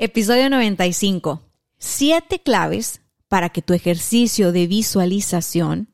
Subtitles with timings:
[0.00, 1.42] Episodio 95.
[1.76, 5.88] Siete claves para que tu ejercicio de visualización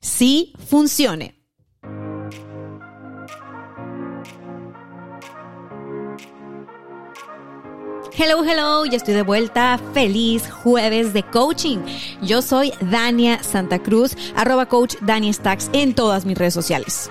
[0.00, 1.34] sí funcione.
[8.16, 9.80] Hello, hello, ya estoy de vuelta.
[9.92, 11.78] Feliz jueves de coaching.
[12.22, 17.10] Yo soy Dania Santa Cruz, arroba coach Dani Stacks en todas mis redes sociales.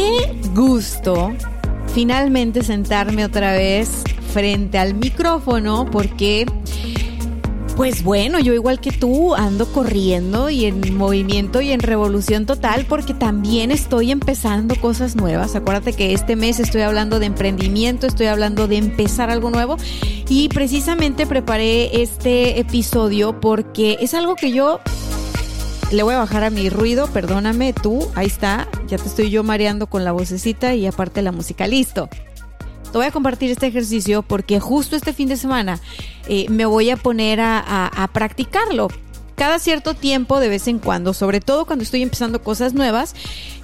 [0.00, 1.30] Qué gusto
[1.92, 6.46] finalmente sentarme otra vez frente al micrófono porque
[7.76, 12.86] pues bueno, yo igual que tú ando corriendo y en movimiento y en revolución total
[12.88, 15.54] porque también estoy empezando cosas nuevas.
[15.54, 19.76] Acuérdate que este mes estoy hablando de emprendimiento, estoy hablando de empezar algo nuevo
[20.30, 24.80] y precisamente preparé este episodio porque es algo que yo
[25.92, 29.44] le voy a bajar a mi ruido, perdóname tú, ahí está, ya te estoy yo
[29.44, 32.08] mareando con la vocecita y aparte la música, listo.
[32.90, 35.78] Te voy a compartir este ejercicio porque justo este fin de semana
[36.28, 38.88] eh, me voy a poner a, practicarlo
[39.36, 43.14] cada cierto tiempo, de vez en cuando, sobre todo cuando estoy empezando cosas nuevas,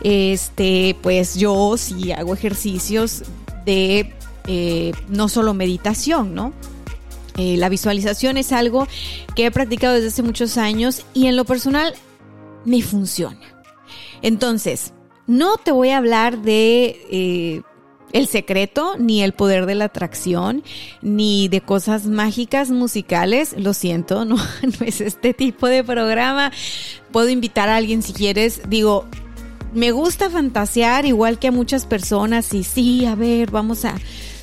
[0.03, 3.25] este, pues yo sí hago ejercicios
[3.67, 4.15] de
[4.47, 6.55] eh, no solo meditación, ¿no?
[7.37, 8.87] Eh, la visualización es algo
[9.35, 11.95] que he practicado desde hace muchos años y en lo personal
[12.65, 13.41] me funciona.
[14.23, 14.95] Entonces,
[15.27, 17.63] no te voy a hablar de
[18.13, 20.63] el secreto, ni el poder de la atracción,
[21.03, 23.55] ni de cosas mágicas musicales.
[23.59, 26.53] Lo siento, no, no es este tipo de programa.
[27.13, 28.63] Puedo invitar a alguien si quieres.
[28.69, 29.05] Digo,
[29.75, 33.95] me gusta fantasear igual que a muchas personas y sí, a ver, vamos a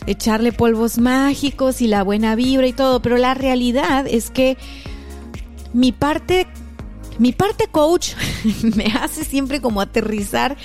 [0.06, 4.58] echarle polvos mágicos y la buena vibra y todo, pero la realidad es que
[5.74, 6.46] mi parte
[7.20, 8.14] mi parte coach
[8.76, 10.58] me hace siempre como aterrizar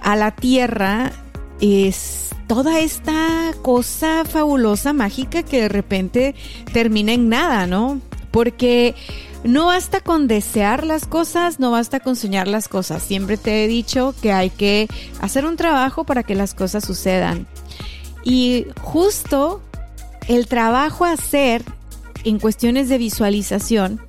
[0.00, 1.12] a la tierra
[1.60, 6.34] es toda esta cosa fabulosa, mágica, que de repente
[6.72, 8.00] termina en nada, ¿no?
[8.30, 8.94] Porque
[9.44, 13.02] no basta con desear las cosas, no basta con soñar las cosas.
[13.02, 14.88] Siempre te he dicho que hay que
[15.20, 17.46] hacer un trabajo para que las cosas sucedan.
[18.24, 19.62] Y justo
[20.26, 21.62] el trabajo a hacer
[22.24, 24.00] en cuestiones de visualización,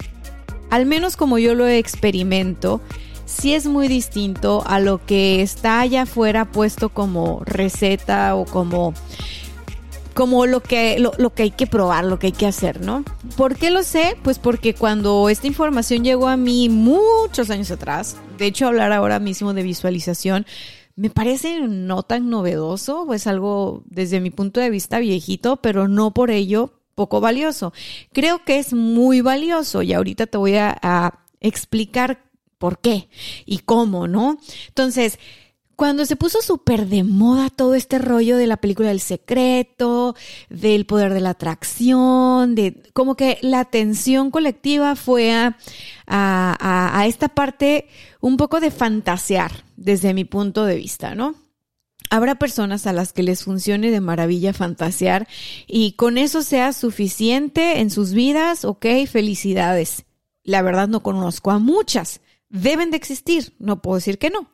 [0.69, 2.81] al menos como yo lo experimento,
[3.25, 8.93] sí es muy distinto a lo que está allá afuera puesto como receta o como
[10.13, 13.05] como lo que, lo, que hay que probar, lo que hay que hacer, ¿no?
[13.37, 14.17] ¿Por qué lo sé?
[14.21, 19.19] Pues porque cuando esta información llegó a mí muchos años atrás, de hecho hablar ahora
[19.19, 20.45] mismo de visualización,
[20.97, 26.11] me parece no tan novedoso, es algo desde mi punto de vista viejito, pero no
[26.11, 27.71] por ello poco valioso.
[28.11, 32.25] Creo que es muy valioso y ahorita te voy a, explicar
[32.57, 33.07] por qué
[33.45, 34.37] y cómo, ¿no?
[34.67, 35.17] Entonces,
[35.77, 40.13] cuando se puso súper de moda todo este rollo de la película del secreto,
[40.49, 45.55] del poder de la atracción, de como que la atención colectiva fue a,
[46.05, 47.87] a, a, esta parte
[48.19, 51.35] un poco de fantasear desde mi punto de vista, ¿no?
[52.09, 55.27] Habrá personas a las que les funcione de maravilla fantasear
[55.67, 60.05] y con eso sea suficiente en sus vidas, ok, felicidades.
[60.43, 64.49] La verdad no conozco a muchas deben de existir, no puedo decir que no.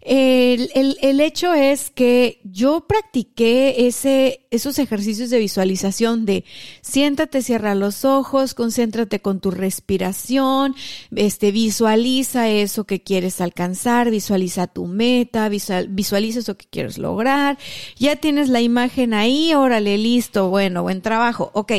[0.00, 6.44] El, el, el, hecho es que yo practiqué ese, esos ejercicios de visualización de
[6.82, 10.76] siéntate, cierra los ojos, concéntrate con tu respiración,
[11.16, 17.58] este, visualiza eso que quieres alcanzar, visualiza tu meta, visual, visualiza eso que quieres lograr,
[17.96, 21.72] ya tienes la imagen ahí, órale, listo, bueno, buen trabajo, ok.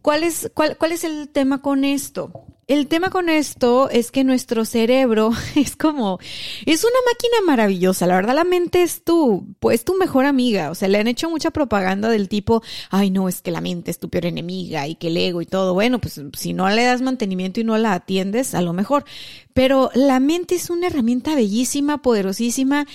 [0.00, 2.53] ¿Cuál es, cuál, ¿Cuál es el tema con esto?
[2.66, 6.18] El tema con esto es que nuestro cerebro es como,
[6.64, 10.74] es una máquina maravillosa, la verdad la mente es tu, pues tu mejor amiga, o
[10.74, 13.98] sea, le han hecho mucha propaganda del tipo, ay no, es que la mente es
[13.98, 17.02] tu peor enemiga y que el ego y todo, bueno, pues si no le das
[17.02, 19.04] mantenimiento y no la atiendes, a lo mejor,
[19.52, 22.86] pero la mente es una herramienta bellísima, poderosísima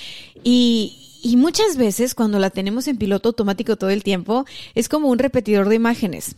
[0.43, 5.09] y, y muchas veces cuando la tenemos en piloto automático todo el tiempo, es como
[5.09, 6.35] un repetidor de imágenes.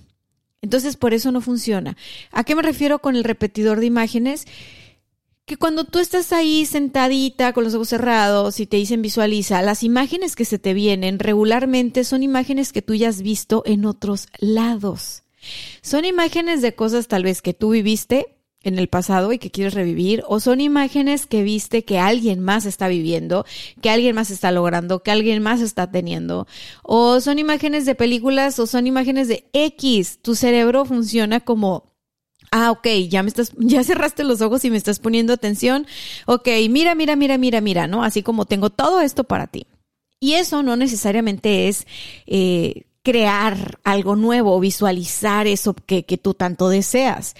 [0.61, 1.97] Entonces, por eso no funciona.
[2.31, 4.45] ¿A qué me refiero con el repetidor de imágenes?
[5.45, 9.83] que cuando tú estás ahí sentadita con los ojos cerrados y te dicen visualiza, las
[9.83, 14.27] imágenes que se te vienen regularmente son imágenes que tú ya has visto en otros
[14.39, 15.23] lados.
[15.81, 18.27] Son imágenes de cosas tal vez que tú viviste
[18.63, 22.65] en el pasado y que quieres revivir, o son imágenes que viste que alguien más
[22.65, 23.45] está viviendo,
[23.81, 26.47] que alguien más está logrando, que alguien más está teniendo,
[26.83, 30.19] o son imágenes de películas o son imágenes de X.
[30.21, 31.91] Tu cerebro funciona como
[32.53, 35.87] Ah, ok, ya me estás, ya cerraste los ojos y me estás poniendo atención.
[36.25, 38.03] Ok, mira, mira, mira, mira, mira, ¿no?
[38.03, 39.67] Así como tengo todo esto para ti.
[40.19, 41.87] Y eso no necesariamente es
[42.27, 47.35] eh, crear algo nuevo, visualizar eso que, que tú tanto deseas.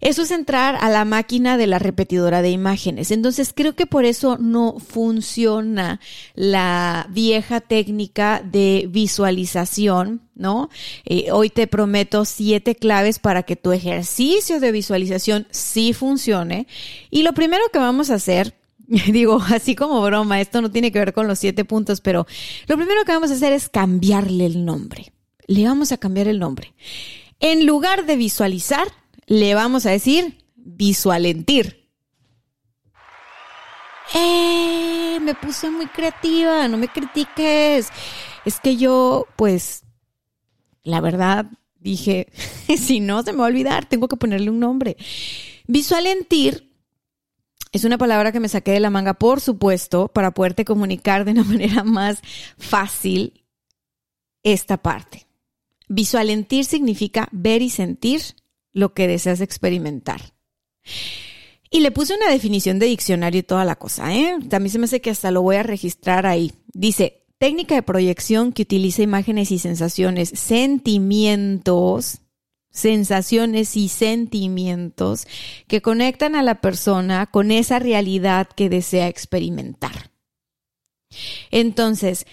[0.00, 3.10] Eso es entrar a la máquina de la repetidora de imágenes.
[3.10, 6.00] Entonces creo que por eso no funciona
[6.34, 10.70] la vieja técnica de visualización, ¿no?
[11.04, 16.66] Eh, hoy te prometo siete claves para que tu ejercicio de visualización sí funcione.
[17.10, 18.54] Y lo primero que vamos a hacer
[19.12, 22.26] digo, así como broma, esto no tiene que ver con los siete puntos, pero
[22.66, 25.12] lo primero que vamos a hacer es cambiarle el nombre.
[25.46, 26.74] Le vamos a cambiar el nombre.
[27.38, 28.88] En lugar de visualizar,
[29.26, 31.88] le vamos a decir visualentir.
[34.12, 35.20] ¡Eh!
[35.22, 37.90] Me puse muy creativa, no me critiques.
[38.44, 39.84] Es que yo, pues,
[40.82, 41.46] la verdad,
[41.78, 42.26] dije,
[42.76, 44.96] si no, se me va a olvidar, tengo que ponerle un nombre.
[45.68, 46.69] Visualentir
[47.72, 51.32] es una palabra que me saqué de la manga, por supuesto, para poderte comunicar de
[51.32, 52.20] una manera más
[52.58, 53.44] fácil
[54.42, 55.26] esta parte.
[55.88, 58.22] Visualentir significa ver y sentir
[58.72, 60.20] lo que deseas experimentar.
[61.70, 64.36] Y le puse una definición de diccionario y toda la cosa, ¿eh?
[64.48, 66.52] También se me hace que hasta lo voy a registrar ahí.
[66.72, 72.20] Dice, técnica de proyección que utiliza imágenes y sensaciones, sentimientos,
[72.70, 75.26] sensaciones y sentimientos
[75.66, 80.10] que conectan a la persona con esa realidad que desea experimentar.
[81.50, 82.26] Entonces,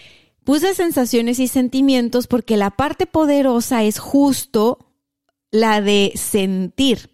[0.43, 4.79] puse sensaciones y sentimientos porque la parte poderosa es justo
[5.51, 7.09] la de sentir.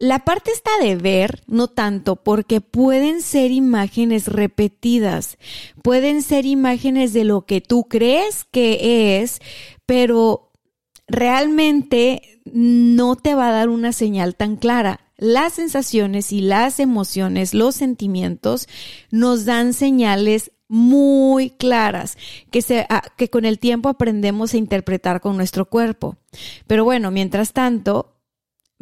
[0.00, 5.38] La parte está de ver, no tanto, porque pueden ser imágenes repetidas,
[5.82, 9.40] pueden ser imágenes de lo que tú crees que es,
[9.86, 10.50] pero
[11.06, 15.00] realmente no te va a dar una señal tan clara.
[15.16, 18.68] Las sensaciones y las emociones, los sentimientos,
[19.10, 22.16] nos dan señales muy claras
[22.50, 26.16] que, se, ah, que con el tiempo aprendemos a interpretar con nuestro cuerpo.
[26.66, 28.13] Pero bueno, mientras tanto,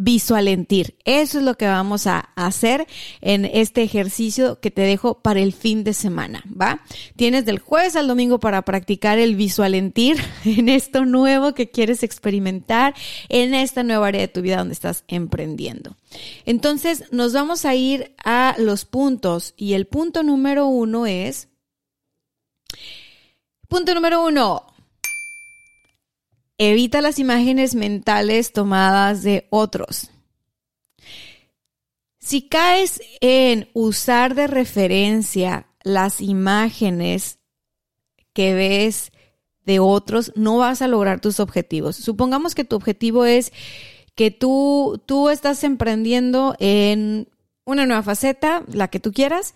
[0.04, 0.96] visualentir.
[1.04, 2.86] Eso es lo que vamos a hacer
[3.20, 6.82] en este ejercicio que te dejo para el fin de semana, ¿va?
[7.16, 12.94] Tienes del jueves al domingo para practicar el visualentir en esto nuevo que quieres experimentar,
[13.28, 15.96] en esta nueva área de tu vida donde estás emprendiendo.
[16.46, 21.48] Entonces, nos vamos a ir a los puntos y el punto número uno es
[23.72, 24.66] Punto número uno.
[26.64, 30.12] Evita las imágenes mentales tomadas de otros.
[32.20, 37.40] Si caes en usar de referencia las imágenes
[38.32, 39.10] que ves
[39.64, 41.96] de otros, no vas a lograr tus objetivos.
[41.96, 43.52] Supongamos que tu objetivo es
[44.14, 47.28] que tú, tú estás emprendiendo en
[47.64, 49.54] una nueva faceta, la que tú quieras,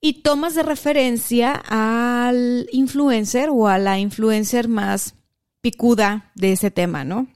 [0.00, 5.14] y tomas de referencia al influencer o a la influencer más
[5.60, 7.28] picuda de ese tema, ¿no?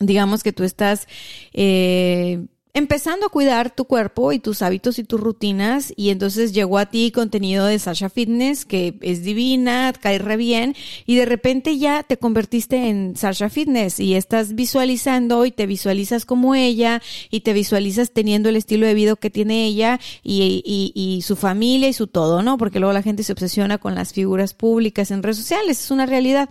[0.00, 1.06] Digamos que tú estás
[1.52, 6.76] eh, empezando a cuidar tu cuerpo y tus hábitos y tus rutinas y entonces llegó
[6.76, 10.76] a ti contenido de Sasha Fitness que es divina, cae re bien
[11.06, 16.26] y de repente ya te convertiste en Sasha Fitness y estás visualizando y te visualizas
[16.26, 17.00] como ella
[17.30, 21.34] y te visualizas teniendo el estilo de vida que tiene ella y, y, y su
[21.34, 22.58] familia y su todo, ¿no?
[22.58, 26.04] Porque luego la gente se obsesiona con las figuras públicas en redes sociales, es una
[26.04, 26.50] realidad.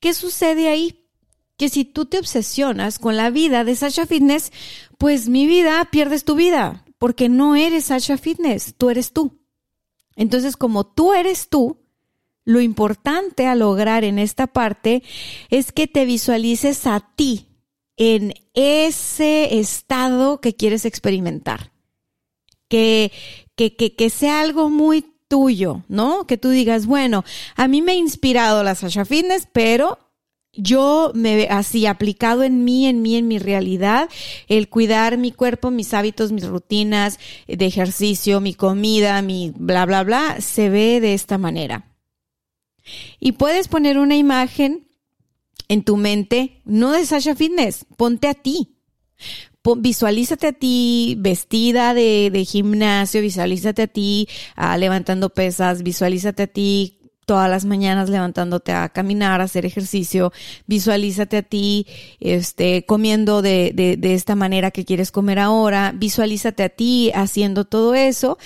[0.00, 1.00] ¿Qué sucede ahí?
[1.60, 4.50] que si tú te obsesionas con la vida de Sasha Fitness,
[4.96, 9.42] pues mi vida pierdes tu vida, porque no eres Sasha Fitness, tú eres tú.
[10.16, 11.76] Entonces, como tú eres tú,
[12.46, 15.02] lo importante a lograr en esta parte
[15.50, 17.48] es que te visualices a ti
[17.98, 21.72] en ese estado que quieres experimentar.
[22.68, 23.12] Que,
[23.54, 26.26] que, que, que sea algo muy tuyo, ¿no?
[26.26, 29.98] Que tú digas, bueno, a mí me ha inspirado la Sasha Fitness, pero
[30.52, 34.10] yo me así aplicado en mí, en mí, en mi realidad,
[34.48, 40.02] el cuidar mi cuerpo, mis hábitos, mis rutinas de ejercicio, mi comida, mi bla, bla,
[40.02, 41.94] bla, se ve de esta manera.
[43.20, 44.88] Y puedes poner una imagen
[45.68, 48.80] en tu mente, no de Sasha Fitness, ponte a ti.
[49.78, 56.46] Visualízate a ti vestida de, de gimnasio, visualízate a ti ah, levantando pesas, visualízate a
[56.46, 60.32] ti todas las mañanas levantándote a caminar, a hacer ejercicio,
[60.66, 61.86] visualízate a ti,
[62.18, 67.66] este, comiendo de, de, de esta manera que quieres comer ahora, visualízate a ti haciendo
[67.66, 68.36] todo eso.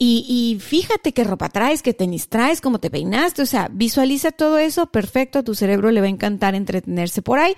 [0.00, 4.30] Y, y, fíjate qué ropa traes, qué tenis traes, cómo te peinaste, o sea, visualiza
[4.30, 7.56] todo eso, perfecto, a tu cerebro le va a encantar entretenerse por ahí.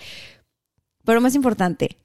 [1.04, 1.96] Pero más importante,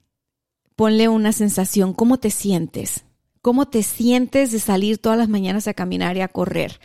[0.76, 3.04] ponle una sensación, cómo te sientes
[3.46, 6.80] cómo te sientes de salir todas las mañanas a caminar y a correr.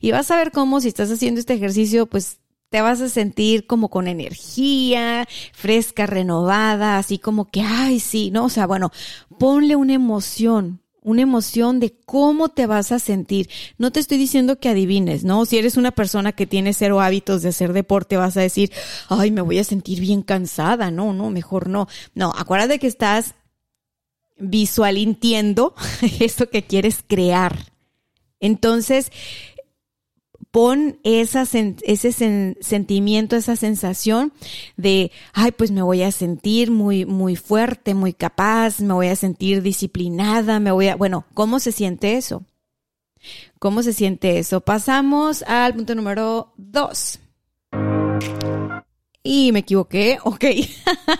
[0.00, 2.38] Y vas a ver cómo si estás haciendo este ejercicio, pues
[2.70, 8.46] te vas a sentir como con energía, fresca, renovada, así como que, ay, sí, ¿no?
[8.46, 8.92] O sea, bueno,
[9.38, 13.48] ponle una emoción, una emoción de cómo te vas a sentir.
[13.78, 15.46] No te estoy diciendo que adivines, ¿no?
[15.46, 18.72] Si eres una persona que tiene cero hábitos de hacer deporte, vas a decir,
[19.08, 20.90] ay, me voy a sentir bien cansada.
[20.90, 21.86] No, no, mejor no.
[22.16, 23.36] No, acuérdate que estás
[24.36, 25.76] visual entiendo
[26.18, 27.56] esto que quieres crear.
[28.40, 29.12] Entonces,
[30.56, 31.44] pon ese
[32.62, 34.32] sentimiento, esa sensación
[34.78, 39.16] de, ay, pues me voy a sentir muy, muy fuerte, muy capaz, me voy a
[39.16, 42.42] sentir disciplinada, me voy a, bueno, ¿cómo se siente eso?
[43.58, 44.62] ¿Cómo se siente eso?
[44.62, 47.18] Pasamos al punto número dos.
[49.22, 50.44] Y me equivoqué, ok.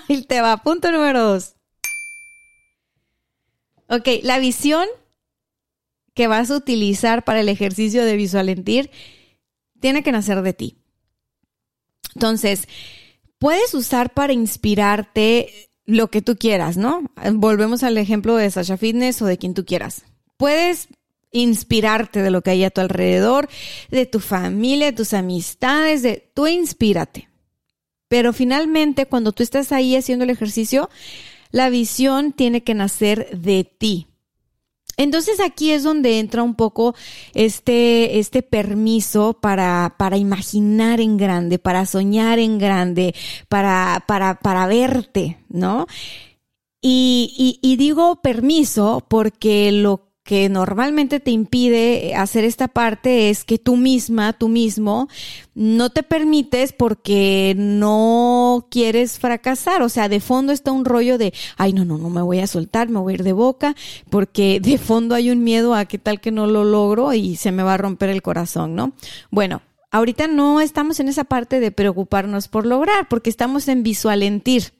[0.08, 1.56] Y te va, punto número dos.
[3.88, 4.86] Ok, la visión
[6.14, 8.90] que vas a utilizar para el ejercicio de visualentir
[9.80, 10.76] tiene que nacer de ti.
[12.14, 12.68] Entonces,
[13.38, 17.10] puedes usar para inspirarte lo que tú quieras, ¿no?
[17.34, 20.04] Volvemos al ejemplo de Sasha Fitness o de quien tú quieras.
[20.36, 20.88] Puedes
[21.32, 23.48] inspirarte de lo que hay a tu alrededor,
[23.90, 27.28] de tu familia, de tus amistades, de tú inspírate.
[28.08, 30.88] Pero finalmente, cuando tú estás ahí haciendo el ejercicio,
[31.50, 34.06] la visión tiene que nacer de ti.
[34.96, 36.94] Entonces aquí es donde entra un poco
[37.34, 43.14] este, este permiso para, para imaginar en grande, para soñar en grande,
[43.48, 45.86] para, para, para verte, ¿no?
[46.80, 53.44] Y, y, y digo permiso porque lo que normalmente te impide hacer esta parte es
[53.44, 55.08] que tú misma, tú mismo,
[55.54, 59.82] no te permites porque no quieres fracasar.
[59.82, 62.48] O sea, de fondo está un rollo de, ay, no, no, no me voy a
[62.48, 63.76] soltar, me voy a ir de boca,
[64.10, 67.52] porque de fondo hay un miedo a qué tal que no lo logro y se
[67.52, 68.94] me va a romper el corazón, ¿no?
[69.30, 74.72] Bueno, ahorita no estamos en esa parte de preocuparnos por lograr, porque estamos en visualentir.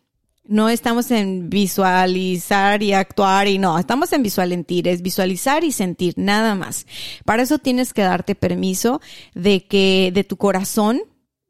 [0.49, 6.15] No estamos en visualizar y actuar y no, estamos en visualentir, es visualizar y sentir,
[6.17, 6.87] nada más.
[7.25, 9.00] Para eso tienes que darte permiso
[9.35, 11.03] de que de tu corazón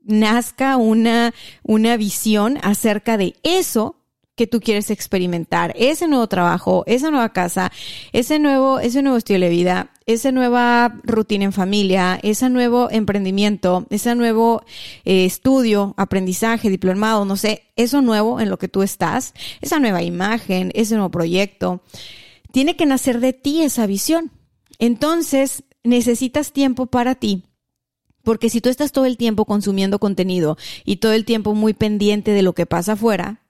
[0.02, 3.96] nazca una, una visión acerca de eso
[4.36, 7.72] que tú quieres experimentar, ese nuevo trabajo, esa nueva casa,
[8.12, 13.86] ese nuevo, ese nuevo estilo de vida, esa nueva rutina en familia, ese nuevo emprendimiento,
[13.88, 14.62] ese nuevo
[15.06, 20.02] eh, estudio, aprendizaje, diplomado, no sé, eso nuevo en lo que tú estás, esa nueva
[20.02, 21.82] imagen, ese nuevo proyecto,
[22.52, 24.30] tiene que nacer de ti esa visión.
[24.78, 27.44] Entonces, necesitas tiempo para ti.
[28.22, 32.32] Porque si tú estás todo el tiempo consumiendo contenido y todo el tiempo muy pendiente
[32.32, 33.40] de lo que pasa afuera,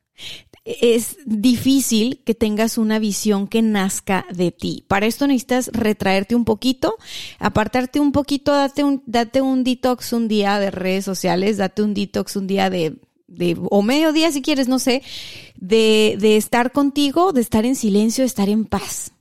[0.67, 4.85] es difícil que tengas una visión que nazca de ti.
[4.89, 6.97] Para esto necesitas retraerte un poquito,
[7.39, 11.95] apartarte un poquito, date un, date un detox un día de redes sociales, date un
[11.95, 12.97] detox un día de,
[13.29, 15.03] de o medio día si quieres, no sé,
[15.57, 19.13] de, de estar contigo, de estar en silencio, de estar en paz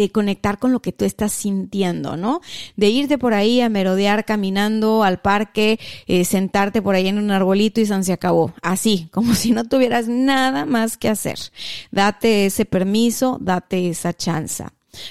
[0.00, 2.40] de conectar con lo que tú estás sintiendo, ¿no?
[2.76, 7.30] De irte por ahí a merodear caminando al parque, eh, sentarte por ahí en un
[7.30, 8.54] arbolito y se acabó.
[8.62, 11.38] Así, como si no tuvieras nada más que hacer.
[11.90, 14.64] Date ese permiso, date esa chance.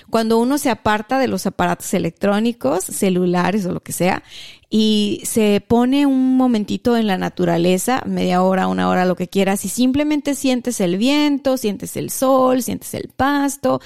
[0.09, 4.23] Cuando uno se aparta de los aparatos electrónicos, celulares o lo que sea,
[4.69, 9.63] y se pone un momentito en la naturaleza, media hora, una hora, lo que quieras,
[9.65, 13.81] y simplemente sientes el viento, sientes el sol, sientes el pasto,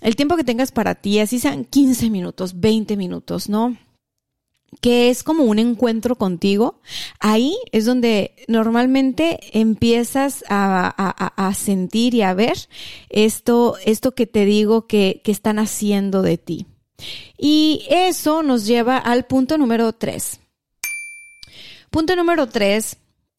[0.00, 3.76] el tiempo que tengas para ti, así sean 15 minutos, 20 minutos, ¿no?
[4.80, 6.80] que es como un encuentro contigo,
[7.18, 12.56] ahí es donde normalmente empiezas a, sentir y a ver
[13.08, 16.66] esto, esto que te digo que, que están haciendo de ti.
[17.36, 20.40] Y eso nos lleva al punto número tres.
[21.90, 22.98] Punto número tres,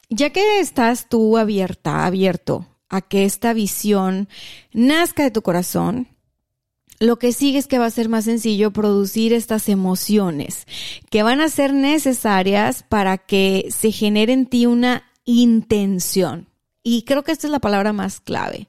[0.10, 4.28] ya que estás tú abierta, abierto a que esta visión
[4.74, 6.10] nazca de tu corazón,
[7.02, 10.68] lo que sigue es que va a ser más sencillo producir estas emociones
[11.10, 16.48] que van a ser necesarias para que se genere en ti una intención.
[16.84, 18.68] y creo que esta es la palabra más clave.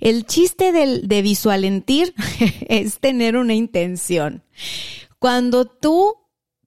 [0.00, 2.14] El chiste del, de visualentir
[2.68, 4.42] es tener una intención.
[5.20, 6.14] Cuando tú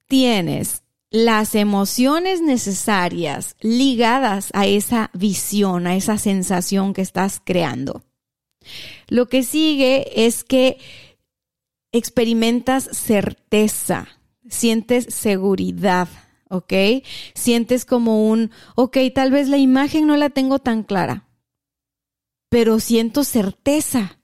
[0.08, 8.03] tienes las emociones necesarias ligadas a esa visión, a esa sensación que estás creando,
[9.08, 10.77] lo que sigue es que
[11.91, 14.08] experimentas certeza,
[14.50, 16.08] sientes seguridad,
[16.50, 16.74] ¿ok?
[17.34, 21.27] Sientes como un, ok, tal vez la imagen no la tengo tan clara,
[22.50, 24.18] pero siento certeza.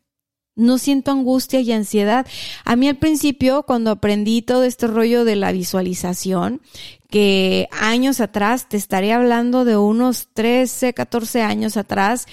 [0.60, 2.26] No siento angustia y ansiedad.
[2.66, 6.62] A mí al principio, cuando aprendí todo este rollo de la visualización,
[7.10, 12.28] que años atrás, te estaré hablando de unos 13, 14 años atrás,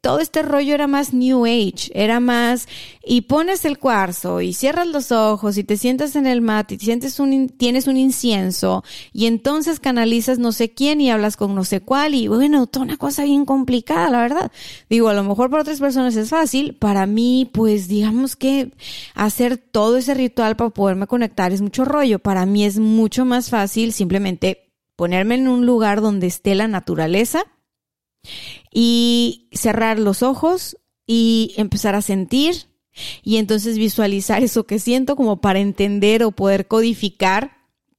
[0.00, 2.68] todo este rollo era más New Age, era más,
[3.04, 6.78] y pones el cuarzo y cierras los ojos y te sientas en el mat y
[6.78, 11.64] sientes un, tienes un incienso y entonces canalizas no sé quién y hablas con no
[11.64, 14.52] sé cuál y bueno, toda una cosa bien complicada, la verdad.
[14.88, 18.72] Digo, a lo mejor para otras personas es fácil, para mí, pues digamos que
[19.14, 23.50] hacer todo ese ritual para poderme conectar es mucho rollo, para mí es mucho más
[23.50, 27.44] fácil simplemente ponerme en un lugar donde esté la naturaleza
[28.72, 30.76] y cerrar los ojos
[31.06, 32.66] y empezar a sentir
[33.22, 37.58] y entonces visualizar eso que siento como para entender o poder codificar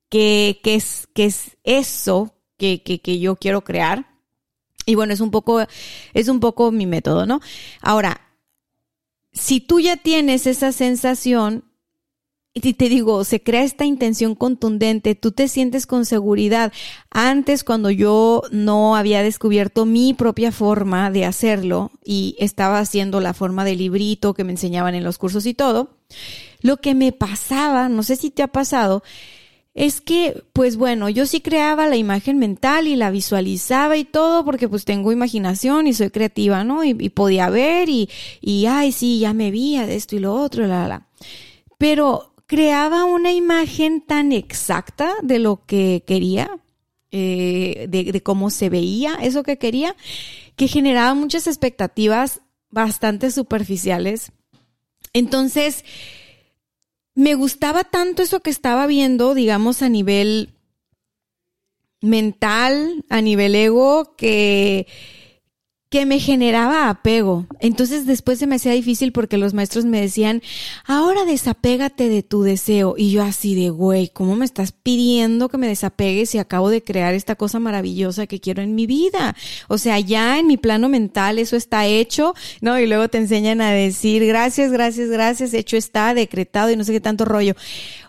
[0.09, 4.07] qué, qué es, qué es eso que, que, que yo quiero crear.
[4.85, 5.65] Y bueno, es un poco,
[6.13, 7.39] es un poco mi método, ¿no?
[7.79, 8.19] Ahora,
[9.31, 11.70] si tú ya tienes esa sensación,
[12.53, 16.73] y te digo, se crea esta intención contundente, tú te sientes con seguridad.
[17.09, 23.33] Antes, cuando yo no había descubierto mi propia forma de hacerlo y estaba haciendo la
[23.33, 25.91] forma de librito que me enseñaban en los cursos y todo,
[26.61, 29.01] lo que me pasaba, no sé si te ha pasado,
[29.73, 34.43] es que, pues bueno, yo sí creaba la imagen mental y la visualizaba y todo
[34.43, 36.83] porque pues tengo imaginación y soy creativa, ¿no?
[36.83, 38.09] Y, podía ver y,
[38.41, 41.07] y, ay, sí, ya me vi esto y lo otro, la, la.
[41.77, 46.59] Pero creaba una imagen tan exacta de lo que quería,
[47.09, 49.95] eh, de, cómo se veía eso que quería,
[50.57, 54.33] que generaba muchas expectativas bastante superficiales.
[55.13, 55.85] Entonces,
[57.15, 60.49] me gustaba tanto eso que estaba viendo, digamos, a nivel
[62.01, 64.87] mental, a nivel ego, que
[65.91, 67.47] que me generaba apego.
[67.59, 70.41] Entonces después se me hacía difícil porque los maestros me decían,
[70.85, 72.95] ahora desapégate de tu deseo.
[72.97, 76.81] Y yo así de, güey, ¿cómo me estás pidiendo que me desapegue si acabo de
[76.81, 79.35] crear esta cosa maravillosa que quiero en mi vida?
[79.67, 82.79] O sea, ya en mi plano mental eso está hecho, ¿no?
[82.79, 86.93] Y luego te enseñan a decir, gracias, gracias, gracias, hecho está, decretado y no sé
[86.93, 87.53] qué tanto rollo.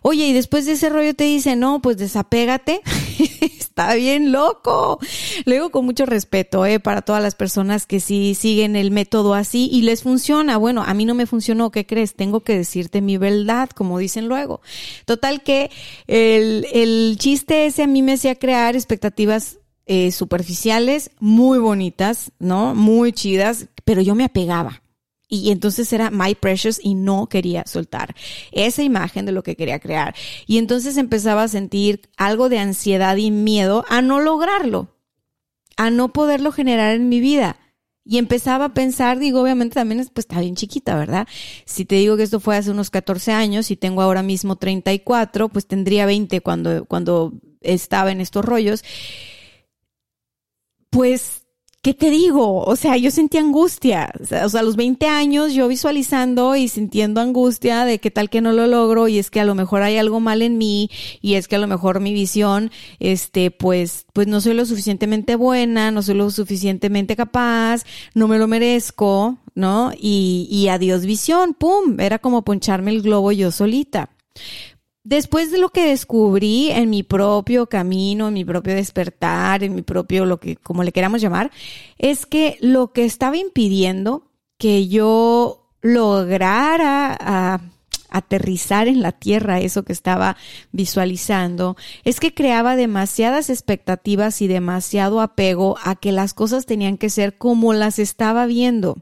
[0.02, 2.80] Oye, y después de ese rollo te dice, no, pues desapégate.
[3.72, 4.98] está bien loco.
[5.46, 6.78] Luego con mucho respeto, ¿eh?
[6.78, 10.56] Para todas las personas que sí siguen el método así y les funciona.
[10.56, 12.14] Bueno, a mí no me funcionó, ¿qué crees?
[12.14, 14.61] Tengo que decirte mi verdad, como dicen luego.
[15.04, 15.70] Total que
[16.06, 22.74] el, el chiste ese a mí me hacía crear expectativas eh, superficiales, muy bonitas, ¿no?
[22.74, 24.82] Muy chidas, pero yo me apegaba.
[25.28, 28.14] Y entonces era My Precious y no quería soltar
[28.52, 30.14] esa imagen de lo que quería crear.
[30.46, 34.88] Y entonces empezaba a sentir algo de ansiedad y miedo a no lograrlo,
[35.76, 37.56] a no poderlo generar en mi vida.
[38.04, 41.28] Y empezaba a pensar, digo, obviamente también pues está bien chiquita, ¿verdad?
[41.64, 45.48] Si te digo que esto fue hace unos 14 años y tengo ahora mismo 34,
[45.48, 48.82] pues tendría 20 cuando, cuando estaba en estos rollos.
[50.90, 51.41] Pues
[51.82, 52.62] ¿qué te digo?
[52.64, 54.12] O sea, yo sentí angustia.
[54.20, 58.40] O sea, a los 20 años yo visualizando y sintiendo angustia de qué tal que
[58.40, 60.90] no lo logro y es que a lo mejor hay algo mal en mí
[61.20, 65.34] y es que a lo mejor mi visión, este, pues, pues no soy lo suficientemente
[65.34, 67.82] buena, no soy lo suficientemente capaz,
[68.14, 69.92] no me lo merezco, ¿no?
[69.98, 74.08] Y, y adiós visión, pum, era como poncharme el globo yo solita
[75.04, 79.82] después de lo que descubrí en mi propio camino, en mi propio despertar, en mi
[79.82, 81.50] propio, lo que, como le queramos llamar,
[81.98, 87.60] es que lo que estaba impidiendo que yo lograra
[88.12, 90.36] aterrizar en la tierra eso que estaba
[90.70, 97.10] visualizando, es que creaba demasiadas expectativas y demasiado apego a que las cosas tenían que
[97.10, 98.98] ser como las estaba viendo.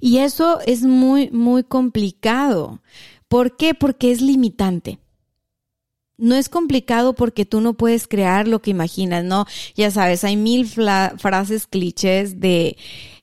[0.00, 2.80] Y eso es muy, muy complicado
[3.28, 3.74] ¿Por qué?
[3.74, 4.98] Porque es limitante.
[6.16, 9.46] No es complicado porque tú no puedes crear lo que imaginas, ¿no?
[9.76, 12.76] Ya sabes, hay mil frases clichés de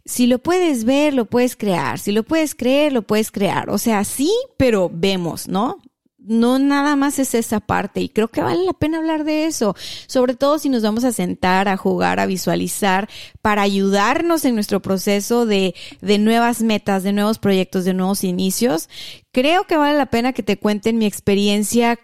[0.06, 3.70] si lo puedes ver, lo puedes crear, si lo puedes creer, lo puedes crear.
[3.70, 5.80] O sea, sí, pero vemos, ¿no?
[6.26, 9.76] no nada más es esa parte y creo que vale la pena hablar de eso,
[10.08, 13.08] sobre todo si nos vamos a sentar, a jugar, a visualizar
[13.41, 18.89] para ayudarnos en nuestro proceso de, de nuevas metas, de nuevos proyectos, de nuevos inicios.
[19.36, 22.00] Creo que vale la pena que te cuenten mi experiencia,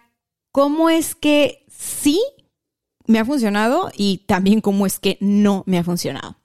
[0.52, 2.22] cómo es que sí
[3.08, 6.36] me ha funcionado y también cómo es que no me ha funcionado.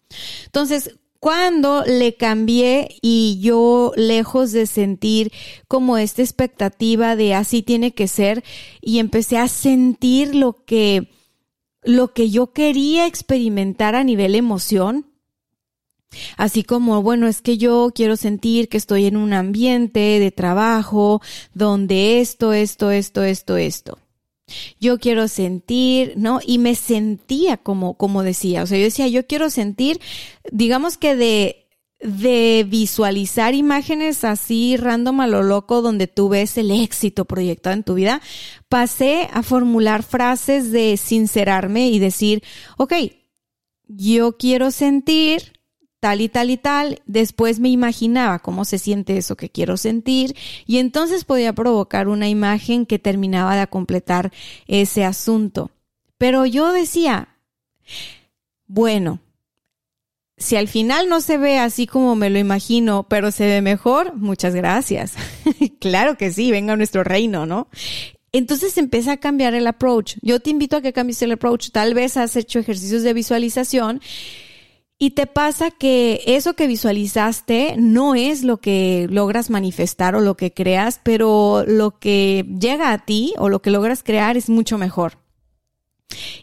[0.44, 5.32] Entonces, cuando le cambié y yo lejos de sentir
[5.66, 8.44] como esta expectativa de así tiene que ser
[8.80, 11.10] y empecé a sentir lo que
[11.82, 15.15] lo que yo quería experimentar a nivel emoción,
[16.36, 21.20] Así como, bueno, es que yo quiero sentir que estoy en un ambiente de trabajo
[21.54, 23.98] donde esto, esto, esto, esto, esto.
[24.80, 26.40] Yo quiero sentir, ¿no?
[26.46, 30.00] Y me sentía como, como decía, o sea, yo decía, yo quiero sentir,
[30.52, 31.66] digamos que de,
[31.98, 37.82] de visualizar imágenes así random a lo loco donde tú ves el éxito proyectado en
[37.82, 38.20] tu vida,
[38.68, 42.44] pasé a formular frases de sincerarme y decir,
[42.76, 42.92] ok,
[43.88, 45.55] yo quiero sentir
[46.06, 50.36] tal y tal y tal, después me imaginaba cómo se siente eso que quiero sentir
[50.64, 54.30] y entonces podía provocar una imagen que terminaba de completar
[54.68, 55.72] ese asunto.
[56.16, 57.30] Pero yo decía,
[58.68, 59.18] bueno,
[60.36, 64.14] si al final no se ve así como me lo imagino, pero se ve mejor,
[64.14, 65.14] muchas gracias.
[65.80, 67.66] claro que sí, venga a nuestro reino, ¿no?
[68.30, 70.18] Entonces empieza a cambiar el approach.
[70.22, 71.70] Yo te invito a que cambies el approach.
[71.72, 74.00] Tal vez has hecho ejercicios de visualización
[74.98, 80.36] y te pasa que eso que visualizaste no es lo que logras manifestar o lo
[80.36, 84.78] que creas, pero lo que llega a ti o lo que logras crear es mucho
[84.78, 85.18] mejor.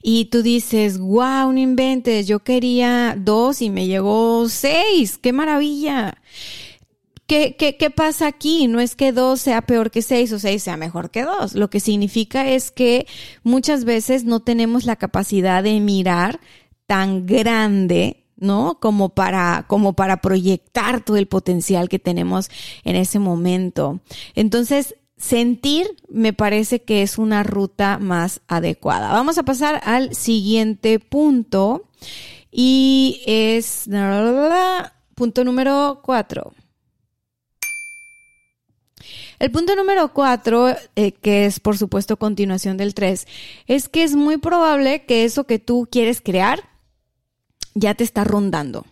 [0.04, 6.22] Y tú dices, wow, un inventes, yo quería dos y me llegó seis, qué maravilla.
[7.26, 8.68] ¿Qué, qué, ¿Qué pasa aquí?
[8.68, 11.56] No es que dos sea peor que seis o seis sea mejor que dos.
[11.56, 13.08] Lo que significa es que
[13.42, 16.40] muchas veces no tenemos la capacidad de mirar
[16.86, 18.80] tan grande ¿no?
[18.80, 22.50] Como para, como para proyectar todo el potencial que tenemos
[22.84, 24.00] en ese momento.
[24.36, 29.14] Entonces, sentir me parece que es una ruta más adecuada.
[29.14, 31.88] Vamos a pasar al siguiente punto
[32.52, 33.88] y es
[35.16, 36.54] punto número cuatro.
[39.40, 43.28] El punto número cuatro, eh, que es por supuesto continuación del tres,
[43.68, 46.73] es que es muy probable que eso que tú quieres crear
[47.76, 48.86] ya te está rondando.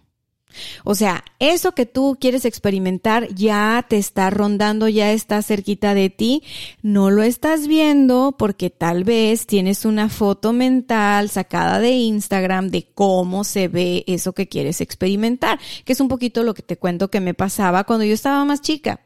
[0.84, 6.10] O sea, eso que tú quieres experimentar ya te está rondando, ya está cerquita de
[6.10, 6.44] ti.
[6.82, 12.88] No lo estás viendo porque tal vez tienes una foto mental sacada de Instagram de
[12.94, 17.10] cómo se ve eso que quieres experimentar, que es un poquito lo que te cuento
[17.10, 19.02] que me pasaba cuando yo estaba más chica.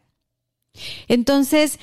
[1.07, 1.79] Entonces,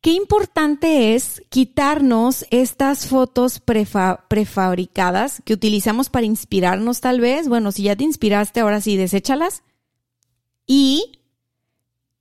[0.00, 7.48] Qué importante es quitarnos estas fotos prefabricadas que utilizamos para inspirarnos tal vez.
[7.48, 9.64] Bueno, si ya te inspiraste, ahora sí, deséchalas.
[10.66, 11.20] Y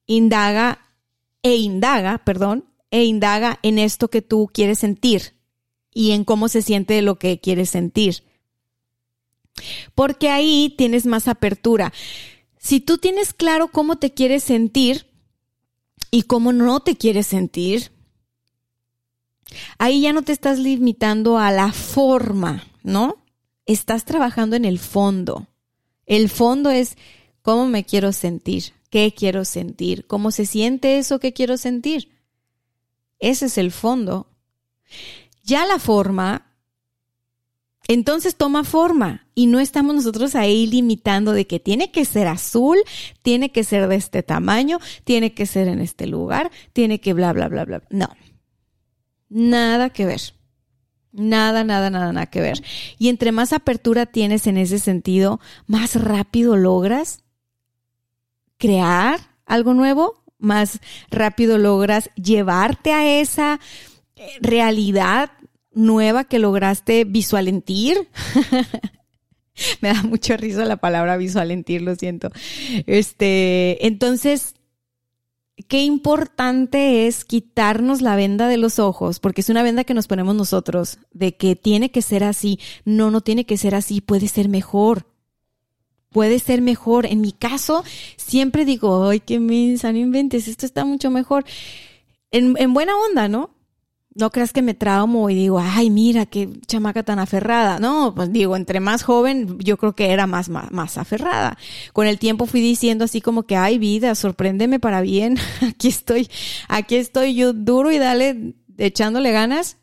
[0.07, 0.79] indaga
[1.43, 5.35] e indaga, perdón, e indaga en esto que tú quieres sentir
[5.93, 8.23] y en cómo se siente lo que quieres sentir.
[9.93, 11.93] Porque ahí tienes más apertura.
[12.57, 15.06] Si tú tienes claro cómo te quieres sentir,
[16.11, 17.91] y cómo no te quieres sentir,
[19.77, 23.23] ahí ya no te estás limitando a la forma, ¿no?
[23.65, 25.47] Estás trabajando en el fondo.
[26.05, 26.97] El fondo es
[27.41, 32.09] cómo me quiero sentir, qué quiero sentir, cómo se siente eso que quiero sentir.
[33.19, 34.27] Ese es el fondo.
[35.43, 36.46] Ya la forma
[37.87, 42.77] entonces toma forma y no estamos nosotros ahí limitando de que tiene que ser azul,
[43.21, 47.33] tiene que ser de este tamaño, tiene que ser en este lugar, tiene que bla,
[47.33, 47.83] bla, bla, bla.
[47.89, 48.09] No,
[49.29, 50.21] nada que ver.
[51.13, 52.61] Nada, nada, nada, nada que ver.
[52.99, 57.23] Y entre más apertura tienes en ese sentido, más rápido logras
[58.57, 63.59] crear algo nuevo, más rápido logras llevarte a esa
[64.41, 65.31] realidad
[65.77, 68.09] nueva que lograste visualentir.
[69.81, 72.29] Me da mucho risa la palabra visualentir, lo siento.
[72.85, 74.55] Este, entonces,
[75.67, 80.07] qué importante es quitarnos la venda de los ojos, porque es una venda que nos
[80.07, 82.59] ponemos nosotros, de que tiene que ser así.
[82.85, 85.07] No, no tiene que ser así, puede ser mejor.
[86.09, 87.05] Puede ser mejor.
[87.05, 87.83] En mi caso,
[88.15, 91.45] siempre digo, ay, qué mensa, no inventes, esto está mucho mejor.
[92.31, 93.56] En, en buena onda, ¿no?
[94.17, 97.79] No creas que me traumo y digo, ay, mira qué chamaca tan aferrada.
[97.79, 101.57] No, pues digo, entre más joven, yo creo que era más, más, más aferrada.
[101.93, 105.37] Con el tiempo fui diciendo así como que, ay, vida, sorpréndeme para bien.
[105.61, 106.29] aquí estoy,
[106.67, 109.77] aquí estoy yo duro y dale, echándole ganas.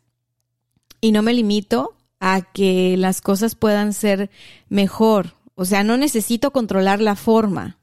[0.99, 4.29] Y no me limito a que las cosas puedan ser
[4.69, 5.35] mejor.
[5.55, 7.77] O sea, no necesito controlar la forma.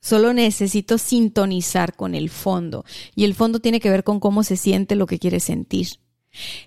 [0.00, 2.84] Solo necesito sintonizar con el fondo.
[3.14, 5.88] Y el fondo tiene que ver con cómo se siente lo que quieres sentir.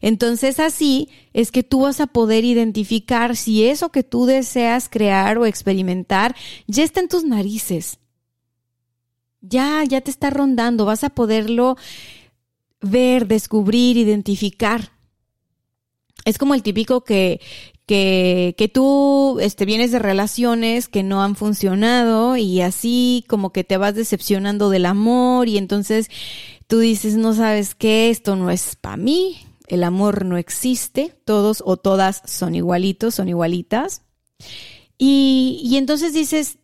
[0.02, 5.38] Entonces así es que tú vas a poder identificar si eso que tú deseas crear
[5.38, 6.36] o experimentar
[6.68, 8.00] ya está en tus narices.
[9.42, 11.78] Ya, ya te está rondando, vas a poderlo
[12.82, 14.92] ver, descubrir, identificar.
[16.26, 17.40] Es como el típico que,
[17.90, 23.64] que, que tú este, vienes de relaciones que no han funcionado y así como que
[23.64, 26.08] te vas decepcionando del amor y entonces
[26.68, 31.64] tú dices, no sabes qué, esto no es para mí, el amor no existe, todos
[31.66, 34.04] o todas son igualitos, son igualitas.
[35.00, 36.60] Y, y entonces dices,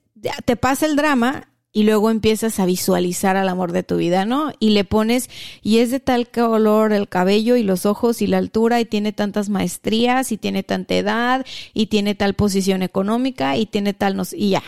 [0.46, 4.54] te pasa el drama y luego empiezas a visualizar al amor de tu vida, ¿no?
[4.62, 5.30] Y le pones,
[5.62, 9.12] y es de tal color el cabello y los ojos y la altura y tiene
[9.12, 14.24] tantas maestrías y tiene tanta edad y tiene tal posición económica y tiene tal, no
[14.32, 14.64] y ya.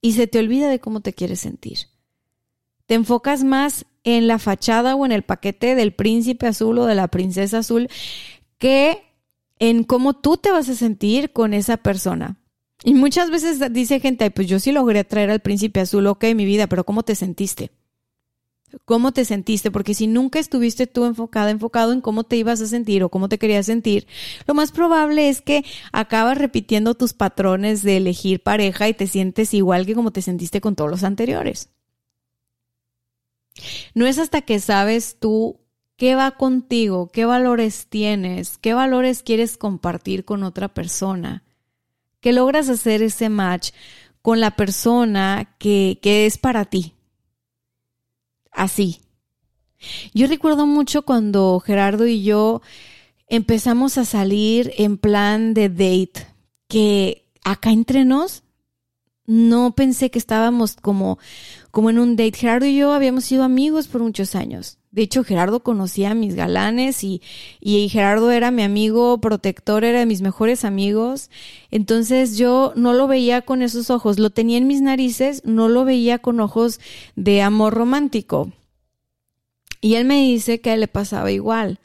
[0.00, 1.78] Y se te olvida de cómo te quieres sentir.
[2.86, 6.96] Te enfocas más en la fachada o en el paquete del príncipe azul o de
[6.96, 7.88] la princesa azul
[8.58, 9.04] que
[9.60, 12.36] en cómo tú te vas a sentir con esa persona.
[12.84, 16.44] Y muchas veces dice gente, pues yo sí logré atraer al príncipe azul, ok, mi
[16.44, 17.72] vida, pero ¿cómo te sentiste?
[18.84, 19.70] ¿Cómo te sentiste?
[19.70, 23.28] Porque si nunca estuviste tú enfocada, enfocado en cómo te ibas a sentir o cómo
[23.28, 24.06] te querías sentir,
[24.46, 29.54] lo más probable es que acabas repitiendo tus patrones de elegir pareja y te sientes
[29.54, 31.70] igual que como te sentiste con todos los anteriores.
[33.94, 35.60] No es hasta que sabes tú
[35.96, 41.42] qué va contigo, qué valores tienes, qué valores quieres compartir con otra persona,
[42.28, 43.70] que logras hacer ese match
[44.20, 46.92] con la persona que, que es para ti.
[48.52, 49.00] Así.
[50.12, 52.60] Yo recuerdo mucho cuando Gerardo y yo
[53.28, 56.26] empezamos a salir en plan de date,
[56.68, 58.42] que acá entre nos
[59.24, 61.18] no pensé que estábamos como,
[61.70, 62.36] como en un date.
[62.36, 64.77] Gerardo y yo habíamos sido amigos por muchos años.
[64.90, 67.20] De hecho, Gerardo conocía a mis galanes y,
[67.60, 71.30] y Gerardo era mi amigo protector, era de mis mejores amigos.
[71.70, 75.84] Entonces yo no lo veía con esos ojos, lo tenía en mis narices, no lo
[75.84, 76.80] veía con ojos
[77.16, 78.50] de amor romántico.
[79.80, 81.80] Y él me dice que a él le pasaba igual.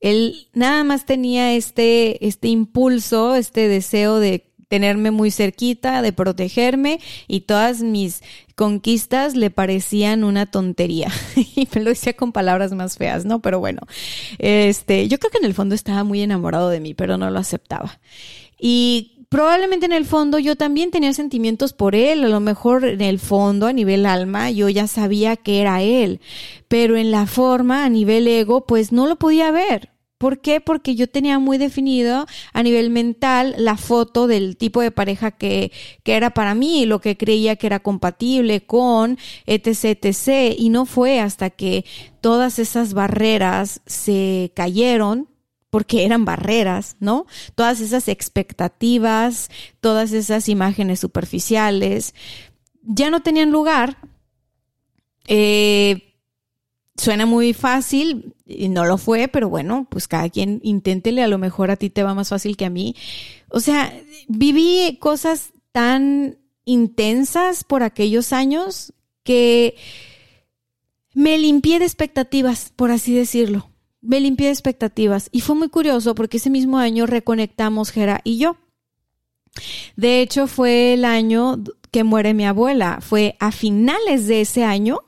[0.00, 6.98] Él nada más tenía este, este impulso, este deseo de tenerme muy cerquita, de protegerme
[7.28, 8.22] y todas mis
[8.54, 11.12] conquistas le parecían una tontería.
[11.36, 13.42] y me lo decía con palabras más feas, ¿no?
[13.42, 13.82] Pero bueno,
[14.38, 17.38] este, yo creo que en el fondo estaba muy enamorado de mí, pero no lo
[17.38, 18.00] aceptaba.
[18.58, 23.02] Y probablemente en el fondo yo también tenía sentimientos por él, a lo mejor en
[23.02, 26.22] el fondo, a nivel alma, yo ya sabía que era él,
[26.68, 29.91] pero en la forma, a nivel ego, pues no lo podía ver.
[30.22, 30.60] ¿Por qué?
[30.60, 35.72] Porque yo tenía muy definido a nivel mental la foto del tipo de pareja que,
[36.04, 40.54] que era para mí, lo que creía que era compatible con, etc, etc.
[40.56, 41.84] Y no fue hasta que
[42.20, 45.28] todas esas barreras se cayeron,
[45.70, 47.26] porque eran barreras, ¿no?
[47.56, 52.14] Todas esas expectativas, todas esas imágenes superficiales,
[52.84, 53.96] ya no tenían lugar.
[55.26, 56.11] Eh,
[57.02, 61.36] suena muy fácil, y no lo fue, pero bueno, pues cada quien inténtele, a lo
[61.36, 62.94] mejor a ti te va más fácil que a mí.
[63.48, 63.92] O sea,
[64.28, 68.92] viví cosas tan intensas por aquellos años
[69.24, 69.74] que
[71.12, 73.68] me limpié de expectativas, por así decirlo.
[74.00, 75.28] Me limpié de expectativas.
[75.32, 78.56] Y fue muy curioso porque ese mismo año reconectamos Jera y yo.
[79.96, 83.00] De hecho, fue el año que muere mi abuela.
[83.00, 85.00] Fue a finales de ese año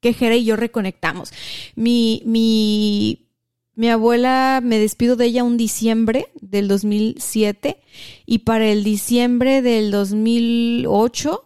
[0.00, 1.32] que Jera y yo reconectamos.
[1.74, 3.26] Mi, mi,
[3.74, 7.80] mi abuela, me despido de ella un diciembre del 2007
[8.24, 11.42] y para el diciembre del 2008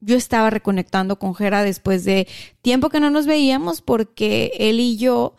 [0.00, 2.26] yo estaba reconectando con Jera después de
[2.62, 5.36] tiempo que no nos veíamos porque él y yo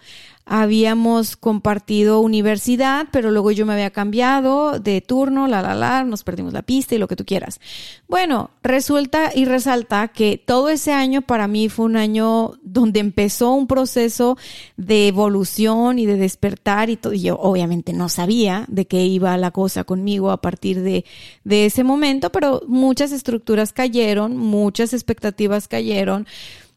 [0.54, 6.26] habíamos compartido universidad, pero luego yo me había cambiado de turno, la, la, la, nos
[6.26, 7.62] perdimos la pista y lo que tú quieras.
[8.10, 13.54] Bueno, resulta y resalta que todo ese año para mí fue un año donde empezó
[13.54, 14.38] un proceso
[14.76, 17.14] de evolución y de despertar y todo.
[17.14, 21.06] Y yo obviamente no sabía de qué iba la cosa conmigo a partir de,
[21.46, 26.28] de ese momento, pero muchas estructuras cayeron, muchas expectativas cayeron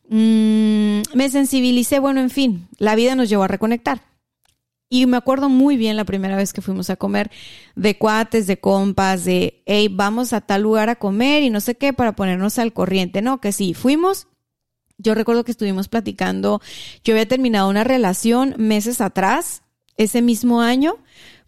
[0.08, 4.02] mm, me sensibilicé, bueno, en fin, la vida nos llevó a reconectar.
[4.88, 7.30] Y me acuerdo muy bien la primera vez que fuimos a comer
[7.74, 11.74] de cuates, de compas, de, hey, vamos a tal lugar a comer y no sé
[11.74, 13.22] qué para ponernos al corriente.
[13.22, 14.28] No, que sí, fuimos.
[14.96, 16.60] Yo recuerdo que estuvimos platicando,
[17.02, 19.62] yo había terminado una relación meses atrás,
[19.96, 20.98] ese mismo año,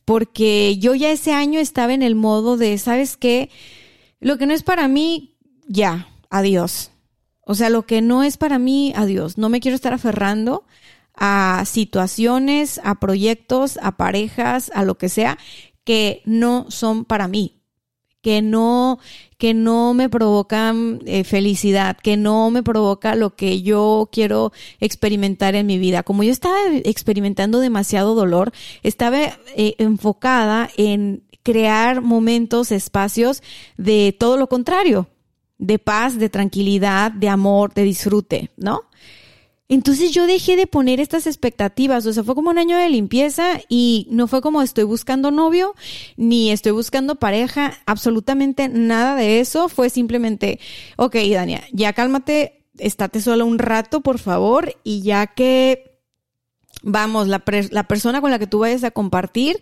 [0.04, 3.50] porque yo ya ese año estaba en el modo de, ¿sabes qué?
[4.18, 5.36] Lo que no es para mí,
[5.68, 6.90] ya, adiós.
[7.48, 9.38] O sea, lo que no es para mí, adiós.
[9.38, 10.64] No me quiero estar aferrando
[11.14, 15.38] a situaciones, a proyectos, a parejas, a lo que sea,
[15.84, 17.62] que no son para mí,
[18.20, 18.98] que no,
[19.38, 25.54] que no me provocan eh, felicidad, que no me provoca lo que yo quiero experimentar
[25.54, 26.02] en mi vida.
[26.02, 29.18] Como yo estaba experimentando demasiado dolor, estaba
[29.54, 33.40] eh, enfocada en crear momentos, espacios
[33.76, 35.06] de todo lo contrario,
[35.58, 38.82] de paz, de tranquilidad, de amor, de disfrute, ¿no?
[39.68, 43.60] Entonces yo dejé de poner estas expectativas, o sea, fue como un año de limpieza
[43.68, 45.74] y no fue como estoy buscando novio,
[46.16, 50.60] ni estoy buscando pareja, absolutamente nada de eso, fue simplemente,
[50.96, 55.98] ok, Dania, ya cálmate, estate solo un rato, por favor, y ya que,
[56.84, 59.60] vamos, la, la persona con la que tú vayas a compartir,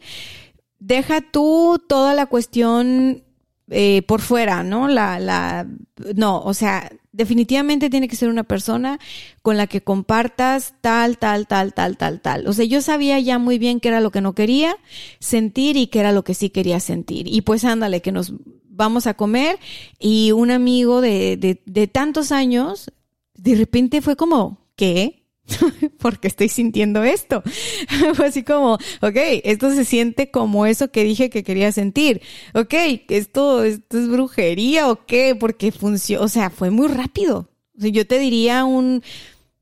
[0.80, 3.23] deja tú toda la cuestión
[3.70, 4.88] eh, por fuera, ¿no?
[4.88, 5.66] La, la,
[6.14, 8.98] no, o sea, definitivamente tiene que ser una persona
[9.42, 12.46] con la que compartas tal, tal, tal, tal, tal, tal.
[12.46, 14.76] O sea, yo sabía ya muy bien qué era lo que no quería
[15.18, 17.26] sentir y qué era lo que sí quería sentir.
[17.26, 18.34] Y pues ándale, que nos
[18.68, 19.58] vamos a comer
[19.98, 22.90] y un amigo de, de, de tantos años,
[23.34, 25.23] de repente fue como, ¿qué?
[25.98, 27.42] porque estoy sintiendo esto.
[28.14, 32.22] Fue así como, ok, esto se siente como eso que dije que quería sentir.
[32.54, 32.74] Ok,
[33.08, 37.48] esto, esto es brujería o qué, porque funcionó, o sea, fue muy rápido.
[37.74, 39.02] Yo te diría un,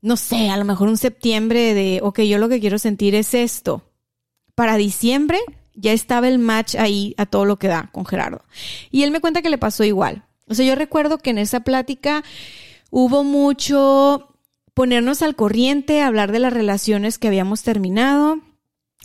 [0.01, 3.33] no sé, a lo mejor un septiembre de, ok, yo lo que quiero sentir es
[3.33, 3.83] esto.
[4.55, 5.39] Para diciembre
[5.75, 8.43] ya estaba el match ahí a todo lo que da con Gerardo.
[8.91, 10.25] Y él me cuenta que le pasó igual.
[10.47, 12.23] O sea, yo recuerdo que en esa plática
[12.91, 14.32] hubo mucho
[14.73, 18.39] ponernos al corriente, hablar de las relaciones que habíamos terminado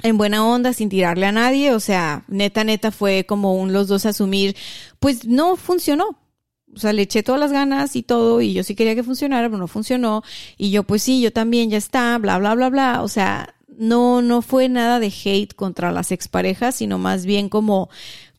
[0.03, 3.89] en buena onda, sin tirarle a nadie, o sea, neta, neta fue como un los
[3.89, 4.57] dos asumir,
[5.01, 6.19] pues no funcionó.
[6.75, 9.49] O sea, le eché todas las ganas y todo, y yo sí quería que funcionara,
[9.49, 10.23] pero no funcionó.
[10.59, 13.03] Y yo, pues sí, yo también, ya está, bla, bla, bla, bla.
[13.03, 17.89] O sea, no, no fue nada de hate contra las exparejas, sino más bien como,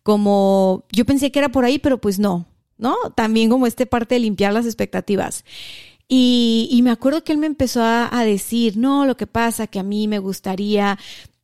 [0.03, 2.45] como, yo pensé que era por ahí, pero pues no,
[2.77, 2.95] ¿no?
[3.15, 5.43] También como este parte de limpiar las expectativas.
[6.09, 9.67] Y, y me acuerdo que él me empezó a, a decir, no, lo que pasa
[9.67, 10.97] que a mí me gustaría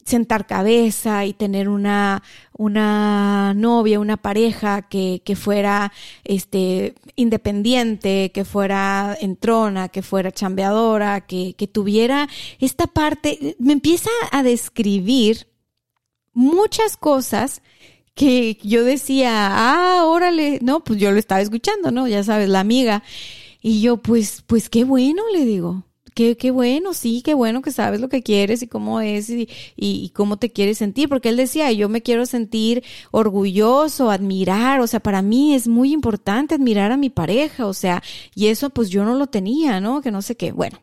[0.05, 2.21] sentar cabeza y tener una,
[2.53, 5.91] una novia, una pareja que, que fuera
[6.23, 13.55] este, independiente, que fuera entrona, que fuera chambeadora, que, que tuviera esta parte.
[13.59, 15.47] Me empieza a describir
[16.33, 17.63] muchas cosas
[18.13, 22.07] que yo decía, ah, órale, no, pues yo lo estaba escuchando, ¿no?
[22.07, 23.03] Ya sabes, la amiga.
[23.67, 25.85] Y yo, pues, pues qué bueno, le digo.
[26.13, 29.49] Qué, qué bueno, sí, qué bueno que sabes lo que quieres y cómo es y,
[29.75, 31.09] y, cómo te quieres sentir.
[31.09, 34.81] Porque él decía, yo me quiero sentir orgulloso, admirar.
[34.81, 37.65] O sea, para mí es muy importante admirar a mi pareja.
[37.65, 38.03] O sea,
[38.35, 40.01] y eso pues yo no lo tenía, ¿no?
[40.01, 40.51] Que no sé qué.
[40.51, 40.79] Bueno.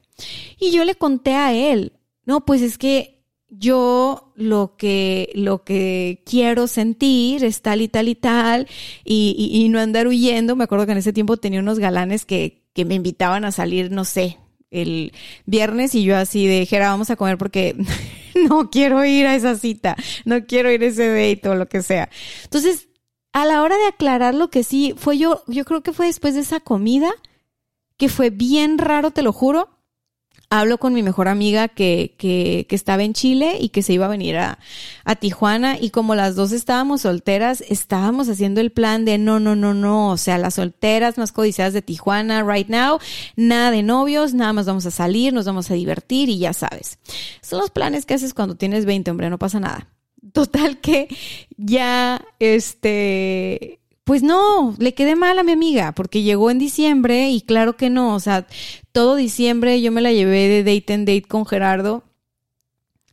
[0.58, 1.92] Y yo le conté a él,
[2.26, 8.08] no, pues es que yo lo que, lo que quiero sentir es tal y tal
[8.08, 8.66] y tal,
[9.04, 10.56] y, y, y, no andar huyendo.
[10.56, 13.90] Me acuerdo que en ese tiempo tenía unos galanes que, que me invitaban a salir,
[13.90, 14.38] no sé,
[14.70, 15.12] el
[15.46, 17.76] viernes y yo así de, Jera, vamos a comer porque
[18.48, 21.82] no quiero ir a esa cita, no quiero ir a ese date o lo que
[21.82, 22.08] sea.
[22.44, 22.88] Entonces,
[23.32, 26.34] a la hora de aclarar lo que sí, fue yo, yo creo que fue después
[26.34, 27.10] de esa comida,
[27.96, 29.71] que fue bien raro, te lo juro,
[30.52, 34.04] hablo con mi mejor amiga que, que, que, estaba en Chile y que se iba
[34.04, 34.58] a venir a,
[35.06, 39.56] a, Tijuana y como las dos estábamos solteras, estábamos haciendo el plan de no, no,
[39.56, 42.98] no, no, o sea, las solteras más codiciadas de Tijuana right now,
[43.34, 46.98] nada de novios, nada más vamos a salir, nos vamos a divertir y ya sabes.
[47.40, 49.88] Son los planes que haces cuando tienes 20, hombre, no pasa nada.
[50.34, 51.08] Total que
[51.56, 57.40] ya, este, pues no, le quedé mal a mi amiga porque llegó en diciembre y
[57.40, 58.46] claro que no, o sea,
[58.92, 62.04] todo diciembre yo me la llevé de date en date con Gerardo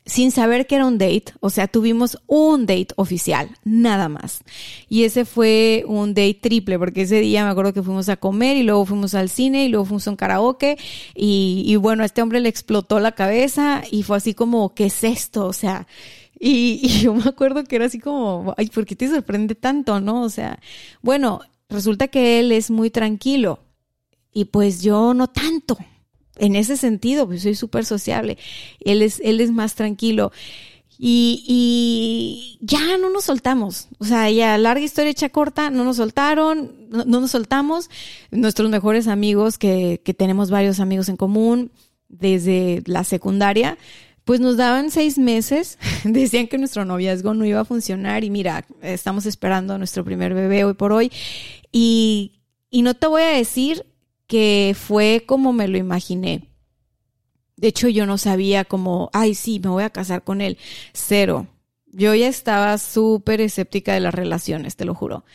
[0.09, 4.41] sin saber que era un date, o sea, tuvimos un date oficial, nada más.
[4.89, 8.57] Y ese fue un date triple, porque ese día me acuerdo que fuimos a comer
[8.57, 10.77] y luego fuimos al cine y luego fuimos a un karaoke
[11.15, 14.85] y, y bueno, a este hombre le explotó la cabeza y fue así como, ¿qué
[14.85, 15.45] es esto?
[15.45, 15.85] O sea,
[16.39, 20.23] y, yo me acuerdo que era así como, ay, ¿por qué te sorprende tanto, no?
[20.23, 20.59] O sea,
[21.01, 23.59] bueno, resulta que él es muy tranquilo
[24.33, 25.77] y pues yo no tanto.
[26.37, 28.37] en ese sentido, pues soy súper sociable.
[28.79, 30.31] Él es, él es más tranquilo.
[30.97, 33.87] Y, y, ya no nos soltamos.
[33.99, 37.89] O sea, ya larga historia hecha corta, no nos soltaron, no, nos soltamos.
[38.31, 41.71] Nuestros mejores amigos, que, que tenemos varios amigos en común
[42.09, 43.77] desde la secundaria,
[44.29, 48.63] pues nos daban seis meses, decían que nuestro noviazgo no iba a funcionar y mira,
[48.83, 51.11] estamos esperando a nuestro primer bebé hoy por hoy.
[51.71, 52.33] Y,
[52.69, 53.87] y no te voy a decir
[54.27, 56.47] que fue como me lo imaginé.
[57.57, 60.59] De hecho, yo no sabía como, ay, sí, me voy a casar con él.
[60.93, 61.47] Cero.
[61.87, 65.25] Yo ya estaba súper escéptica de las relaciones, te lo juro.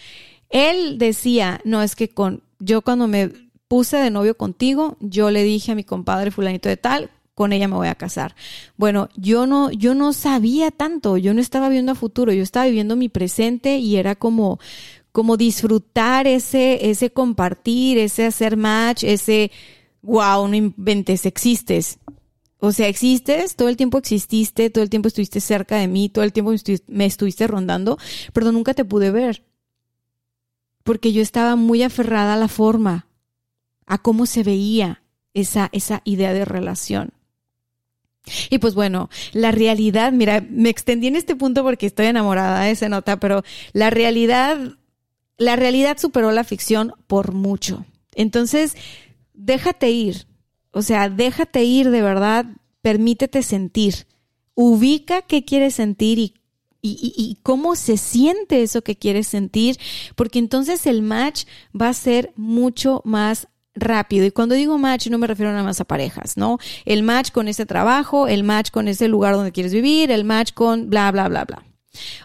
[0.51, 3.33] Él decía, no, es que con, yo cuando me
[3.67, 7.69] puse de novio contigo, yo le dije a mi compadre fulanito de tal, con ella
[7.69, 8.35] me voy a casar.
[8.77, 12.67] Bueno, yo no, yo no sabía tanto, yo no estaba viendo a futuro, yo estaba
[12.67, 14.61] viviendo mi presente y era como,
[15.13, 19.51] como disfrutar ese, ese compartir, ese hacer match, ese,
[20.03, 21.99] wow, no inventes, existes.
[22.59, 26.25] O sea, existes, todo el tiempo exististe, todo el tiempo estuviste cerca de mí, todo
[26.25, 26.53] el tiempo
[26.87, 27.99] me estuviste rondando,
[28.33, 29.45] pero nunca te pude ver.
[30.83, 33.07] Porque yo estaba muy aferrada a la forma,
[33.87, 35.03] a cómo se veía
[35.35, 37.13] esa, esa idea de relación.
[38.51, 42.71] Y pues bueno, la realidad, mira, me extendí en este punto porque estoy enamorada de
[42.71, 44.59] esa nota, pero la realidad,
[45.37, 47.85] la realidad superó la ficción por mucho.
[48.15, 48.77] Entonces,
[49.35, 50.27] déjate ir,
[50.71, 52.47] o sea, déjate ir de verdad,
[52.81, 54.07] permítete sentir.
[54.55, 56.35] Ubica qué quieres sentir y,
[56.83, 59.79] y, cómo se siente eso que quieres sentir,
[60.17, 61.45] porque entonces el match
[61.79, 64.25] va a ser mucho más rápido.
[64.27, 66.59] Y cuando digo match no me refiero nada más a parejas, ¿no?
[66.85, 70.53] El match con ese trabajo, el match con ese lugar donde quieres vivir, el match
[70.53, 71.65] con bla, bla, bla, bla.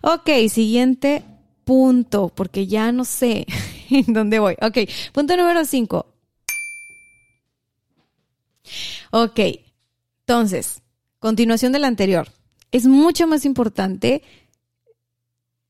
[0.02, 1.24] Ok, siguiente
[1.64, 3.46] punto, porque ya no sé
[4.08, 4.56] dónde voy.
[4.62, 4.78] Ok,
[5.14, 6.08] punto número cinco.
[9.12, 9.40] Ok,
[10.22, 10.82] entonces,
[11.20, 12.28] continuación del anterior.
[12.72, 14.22] Es mucho más importante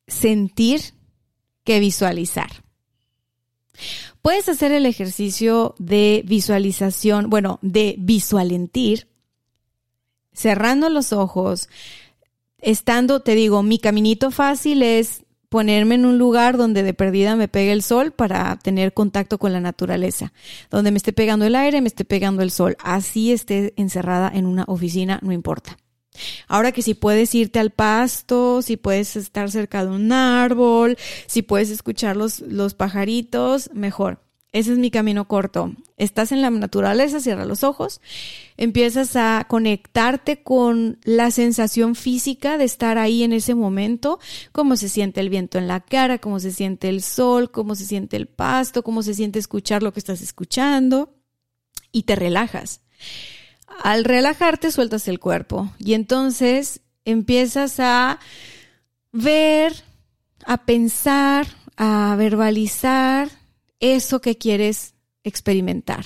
[0.07, 0.81] sentir
[1.63, 2.49] que visualizar.
[4.21, 9.07] Puedes hacer el ejercicio de visualización, bueno, de visualentir,
[10.33, 11.69] cerrando los ojos,
[12.59, 17.47] estando, te digo, mi caminito fácil es ponerme en un lugar donde de perdida me
[17.47, 20.31] pegue el sol para tener contacto con la naturaleza,
[20.69, 24.45] donde me esté pegando el aire, me esté pegando el sol, así esté encerrada en
[24.45, 25.77] una oficina, no importa.
[26.47, 30.97] Ahora que si puedes irte al pasto, si puedes estar cerca de un árbol,
[31.27, 34.21] si puedes escuchar los, los pajaritos, mejor.
[34.51, 35.73] Ese es mi camino corto.
[35.97, 38.01] Estás en la naturaleza, cierra los ojos,
[38.57, 44.19] empiezas a conectarte con la sensación física de estar ahí en ese momento,
[44.51, 47.85] cómo se siente el viento en la cara, cómo se siente el sol, cómo se
[47.85, 51.13] siente el pasto, cómo se siente escuchar lo que estás escuchando
[51.91, 52.81] y te relajas.
[53.83, 58.19] Al relajarte sueltas el cuerpo y entonces empiezas a
[59.11, 59.73] ver,
[60.45, 63.29] a pensar, a verbalizar
[63.79, 66.05] eso que quieres experimentar.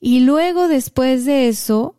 [0.00, 1.96] Y luego después de eso,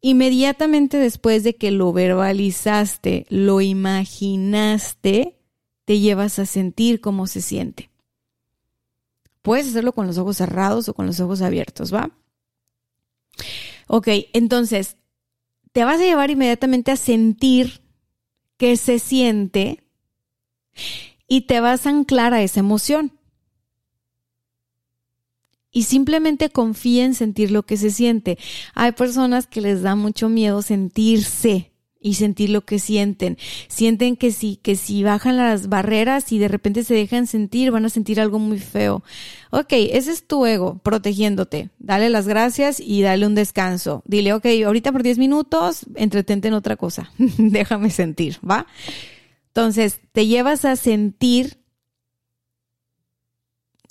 [0.00, 5.38] inmediatamente después de que lo verbalizaste, lo imaginaste,
[5.84, 7.91] te llevas a sentir cómo se siente.
[9.42, 12.10] Puedes hacerlo con los ojos cerrados o con los ojos abiertos, ¿va?
[13.88, 14.96] Ok, entonces,
[15.72, 17.82] te vas a llevar inmediatamente a sentir
[18.56, 19.82] qué se siente
[21.26, 23.18] y te vas a anclar a esa emoción.
[25.70, 28.38] Y simplemente confía en sentir lo que se siente.
[28.74, 31.71] Hay personas que les da mucho miedo sentirse
[32.02, 33.38] y sentir lo que sienten.
[33.68, 37.84] Sienten que si, que si bajan las barreras y de repente se dejan sentir, van
[37.84, 39.02] a sentir algo muy feo.
[39.50, 41.70] Ok, ese es tu ego protegiéndote.
[41.78, 44.02] Dale las gracias y dale un descanso.
[44.06, 47.10] Dile, ok, ahorita por 10 minutos, entretente en otra cosa.
[47.38, 48.66] Déjame sentir, ¿va?
[49.48, 51.58] Entonces, te llevas a sentir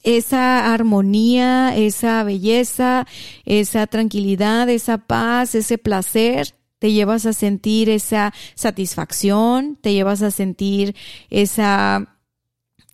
[0.03, 3.07] esa armonía, esa belleza,
[3.45, 10.31] esa tranquilidad, esa paz, ese placer, te llevas a sentir esa satisfacción, te llevas a
[10.31, 10.95] sentir
[11.29, 12.17] esa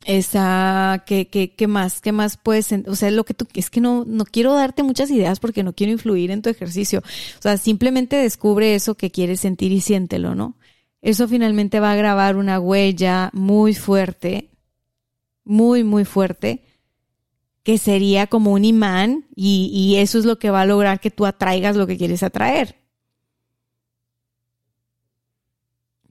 [0.06, 3.80] esa qué qué qué más qué más puedes o sea lo que tú es que
[3.80, 7.00] no no quiero darte muchas ideas porque no quiero influir en tu ejercicio.
[7.00, 10.58] O sea simplemente descubre eso que quieres sentir y siéntelo no
[11.02, 14.50] eso finalmente va a grabar una huella muy fuerte,
[15.46, 16.66] muy, muy fuerte,
[17.64, 21.12] que sería como un imán y, y, eso es lo que va a lograr que
[21.12, 22.87] tú atraigas lo que quieres atraer.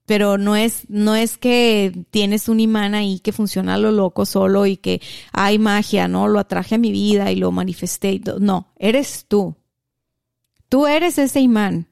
[0.07, 4.25] Pero no es, no es que tienes un imán ahí que funciona a lo loco
[4.25, 5.03] solo y que
[5.33, 6.29] hay magia, ¿no?
[6.29, 8.21] Lo atraje a mi vida y lo manifesté.
[8.41, 9.57] No, eres tú.
[10.69, 11.89] Tú eres ese imán.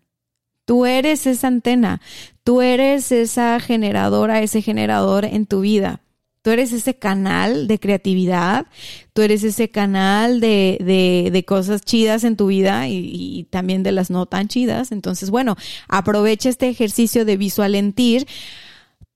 [0.64, 2.00] Tú eres esa antena.
[2.44, 6.03] Tú eres esa generadora, ese generador en tu vida.
[6.44, 8.66] Tú eres ese canal de creatividad,
[9.14, 13.92] tú eres ese canal de, de, cosas chidas en tu vida y, y, también de
[13.92, 14.92] las no tan chidas.
[14.92, 15.56] Entonces, bueno,
[15.88, 18.26] aprovecha este ejercicio de visualentir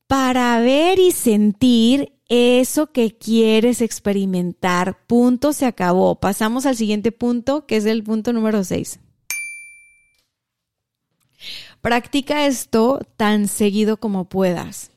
[0.07, 5.05] para ver y sentir eso que quieres experimentar.
[5.05, 6.19] Punto, se acabó.
[6.19, 8.99] Pasamos al siguiente punto, que es el punto número 6.
[11.81, 14.89] Practica esto tan seguido como puedas.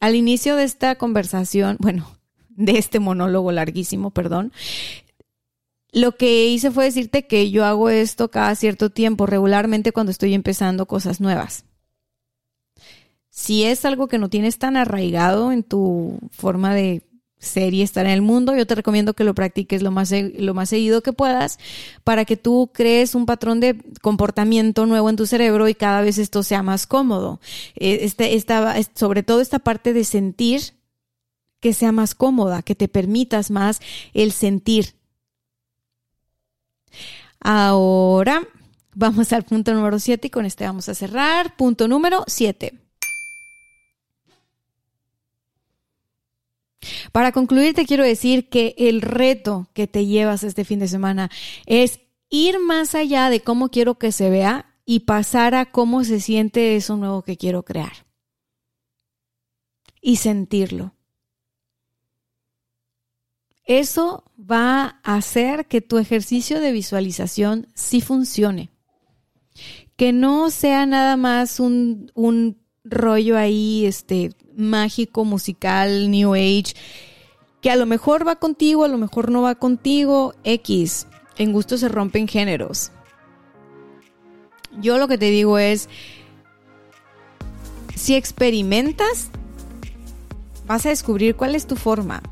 [0.00, 2.08] Al inicio de esta conversación, bueno,
[2.50, 4.52] de este monólogo larguísimo, perdón,
[5.92, 10.34] lo que hice fue decirte que yo hago esto cada cierto tiempo, regularmente cuando estoy
[10.34, 11.64] empezando cosas nuevas.
[13.30, 17.02] Si es algo que no tienes tan arraigado en tu forma de
[17.38, 20.54] ser y estar en el mundo, yo te recomiendo que lo practiques lo más, lo
[20.54, 21.58] más seguido que puedas
[22.04, 26.18] para que tú crees un patrón de comportamiento nuevo en tu cerebro y cada vez
[26.18, 27.40] esto sea más cómodo.
[27.76, 30.74] Eh, este, esta, sobre todo esta parte de sentir
[31.60, 33.80] que sea más cómoda, que te permitas más
[34.14, 34.94] el sentir.
[37.40, 38.42] Ahora
[38.94, 41.56] vamos al punto número 7 y con este vamos a cerrar.
[41.56, 42.87] Punto número 7.
[47.12, 51.30] Para concluir, te quiero decir que el reto que te llevas este fin de semana
[51.66, 52.00] es
[52.30, 56.76] ir más allá de cómo quiero que se vea y pasar a cómo se siente
[56.76, 58.06] eso nuevo que quiero crear.
[60.00, 60.94] Y sentirlo.
[63.64, 68.70] Eso va a hacer que tu ejercicio de visualización sí funcione.
[69.96, 72.57] Que no sea nada más un, un
[72.90, 76.74] rollo ahí, este, mágico, musical, New Age,
[77.60, 81.06] que a lo mejor va contigo, a lo mejor no va contigo, X.
[81.36, 82.90] En gusto se rompen géneros.
[84.80, 85.88] Yo lo que te digo es,
[87.94, 89.30] si experimentas,
[90.66, 92.22] vas a descubrir cuál es tu forma.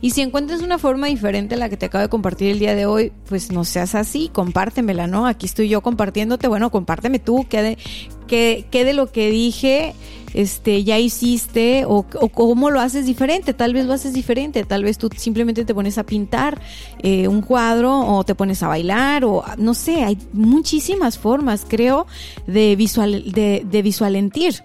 [0.00, 2.74] Y si encuentras una forma diferente a la que te acabo de compartir el día
[2.74, 5.26] de hoy, pues no seas así, compártemela, ¿no?
[5.26, 7.78] Aquí estoy yo compartiéndote, bueno, compárteme tú, qué de,
[8.26, 9.94] qué, qué de lo que dije
[10.34, 13.54] este, ya hiciste o, cómo lo haces diferente.
[13.54, 16.60] Tal vez lo haces diferente, tal vez tú simplemente te pones a pintar
[17.02, 22.06] eh, un cuadro o te pones a bailar o no sé, hay muchísimas formas, creo,
[22.46, 24.62] de, visual, de, de visualentir.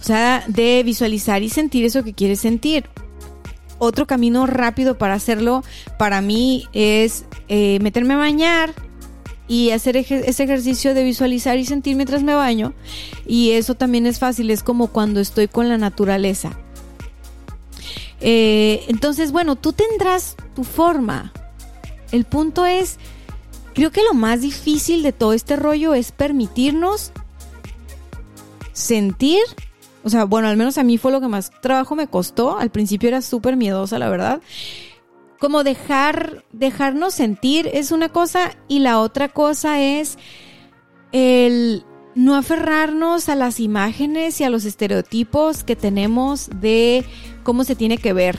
[0.00, 2.86] O sea, de visualizar y sentir eso que quieres sentir.
[3.80, 5.64] Otro camino rápido para hacerlo
[5.98, 8.72] para mí es eh, meterme a bañar,
[9.50, 12.72] y hacer ese ejercicio de visualizar y sentir mientras me baño.
[13.26, 16.56] Y eso también es fácil, es como cuando estoy con la naturaleza.
[18.20, 21.32] Eh, entonces, bueno, tú tendrás tu forma.
[22.12, 22.98] El punto es,
[23.74, 27.10] creo que lo más difícil de todo este rollo es permitirnos
[28.72, 29.42] sentir.
[30.02, 32.58] O sea, bueno, al menos a mí fue lo que más trabajo me costó.
[32.58, 34.40] Al principio era súper miedosa, la verdad
[35.40, 40.18] como dejar, dejarnos sentir es una cosa y la otra cosa es
[41.12, 41.82] el
[42.14, 47.06] no aferrarnos a las imágenes y a los estereotipos que tenemos de
[47.42, 48.38] cómo se tiene que ver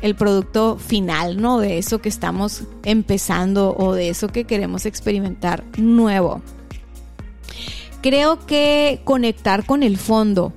[0.00, 1.58] el producto final, ¿no?
[1.58, 6.40] De eso que estamos empezando o de eso que queremos experimentar nuevo.
[8.00, 10.54] Creo que conectar con el fondo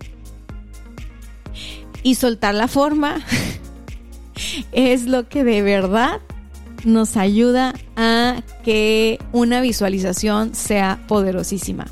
[2.03, 3.21] y soltar la forma
[4.71, 6.21] es lo que de verdad
[6.85, 11.87] nos ayuda a que una visualización sea poderosísima.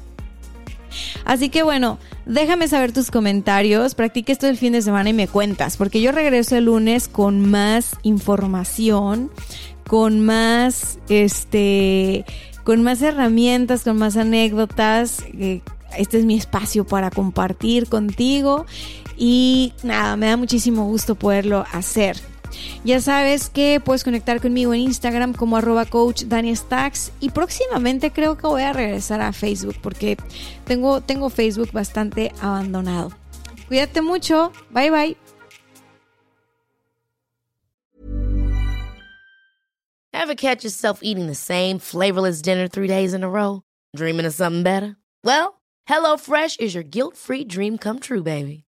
[1.24, 5.28] Así que bueno, déjame saber tus comentarios, practique esto el fin de semana y me
[5.28, 9.32] cuentas, porque yo regreso el lunes con más información,
[9.88, 12.26] con más, este,
[12.64, 15.24] con más herramientas, con más anécdotas.
[15.34, 15.62] Eh,
[15.98, 18.66] este es mi espacio para compartir contigo
[19.24, 22.18] y nada, me da muchísimo gusto poderlo hacer.
[22.84, 28.10] Ya sabes que puedes conectar conmigo en Instagram como arroba coach Dani Stacks y próximamente
[28.12, 30.18] creo que voy a regresar a Facebook porque
[30.66, 33.12] tengo, Facebook bastante abandonado.
[33.68, 35.16] Cuídate mucho, bye bye.
[40.14, 43.62] Ever catch yourself eating the same flavorless dinner three days in a row?
[43.96, 44.98] Dreaming of something better?
[45.24, 48.64] Well, HelloFresh is your guilt-free dream come true, baby.